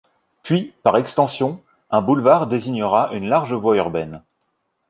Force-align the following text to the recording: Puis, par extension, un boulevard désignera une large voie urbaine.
Puis, 0.41 0.73
par 0.81 0.97
extension, 0.97 1.61
un 1.91 2.01
boulevard 2.01 2.47
désignera 2.47 3.11
une 3.13 3.29
large 3.29 3.53
voie 3.53 3.77
urbaine. 3.77 4.23